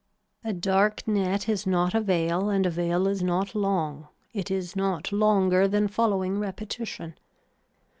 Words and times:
A 0.43 0.51
dark 0.51 1.07
net 1.07 1.47
is 1.47 1.67
not 1.67 1.93
a 1.93 2.01
veil 2.01 2.49
and 2.49 2.65
a 2.65 2.71
veil 2.71 3.07
is 3.07 3.21
not 3.21 3.53
long, 3.53 4.07
it 4.33 4.49
is 4.49 4.75
not 4.75 5.11
longer 5.11 5.67
than 5.67 5.87
following 5.87 6.39
repetition. 6.39 7.13